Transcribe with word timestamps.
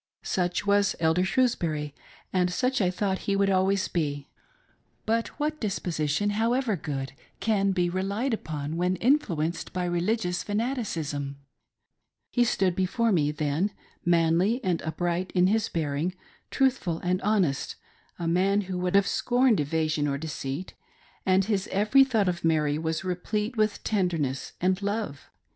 Such 0.23 0.65
was 0.65 0.95
Elder 0.99 1.23
Shrewsbury, 1.23 1.93
and 2.33 2.51
such 2.51 2.81
I 2.81 2.89
thought 2.89 3.19
he 3.29 3.35
would 3.35 3.51
always 3.51 3.87
be; 3.87 4.29
but 5.05 5.27
what 5.39 5.59
disposition, 5.61 6.31
however 6.31 6.75
good, 6.75 7.13
can 7.39 7.71
be 7.71 7.87
relied 7.87 8.33
upon 8.33 8.77
when 8.77 8.95
influenced 8.95 9.71
by 9.73 9.85
religious 9.85 10.41
fanaticism 10.41 11.23
.■' 10.41 11.23
He 12.31 12.43
stood 12.43 12.75
before 12.75 13.11
me, 13.11 13.29
then, 13.31 13.69
manly 14.03 14.59
and 14.63 14.81
upright 14.81 15.31
in 15.35 15.45
his. 15.45 15.69
bearing, 15.69 16.15
truthful 16.49 16.97
and 17.03 17.21
honest, 17.21 17.75
a 18.17 18.27
man 18.27 18.61
who 18.61 18.79
would 18.79 18.95
have 18.95 19.05
scorned 19.05 19.59
evasion 19.59 20.07
or 20.07 20.17
deceit, 20.17 20.73
and 21.27 21.45
his 21.45 21.67
every 21.67 22.03
thought 22.03 22.27
of 22.27 22.43
Mary 22.43 22.79
was 22.79 23.03
replete 23.03 23.55
with 23.55 23.83
tenderness 23.83 24.53
and 24.59 24.81
love. 24.81 25.29